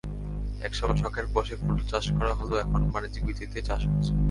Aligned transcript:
একসময় 0.61 0.97
শখের 0.97 1.25
বশে 1.35 1.55
ফুল 1.61 1.77
চাষ 1.91 2.05
করা 2.17 2.33
হলেও 2.33 2.61
এখন 2.65 2.81
বাণিজ্যিক 2.93 3.23
ভিত্তিতে 3.27 3.59
চাষ 3.61 3.81
হচ্ছে। 3.87 4.11